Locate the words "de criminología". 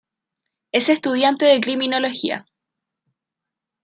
1.45-2.47